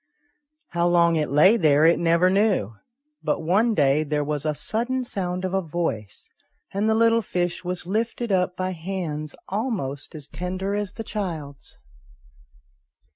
How 0.69 0.87
long 0.87 1.15
it 1.15 1.29
lay 1.29 1.57
there 1.57 1.85
it 1.85 1.99
never 1.99 2.31
knew, 2.31 2.73
but 3.21 3.41
one 3.43 3.75
day 3.75 4.03
there 4.03 4.23
was 4.23 4.47
a 4.47 4.55
sudden 4.55 5.03
sound 5.03 5.45
of 5.45 5.53
a 5.53 5.61
voice, 5.61 6.27
and 6.73 6.89
the 6.89 6.95
little 6.95 7.21
fish 7.21 7.63
was 7.63 7.85
lifted 7.85 8.31
up 8.31 8.57
by 8.57 8.71
hands 8.71 9.35
almost 9.49 10.15
as 10.15 10.27
tender 10.27 10.73
as 10.73 10.93
the 10.93 11.03
child's. 11.03 11.77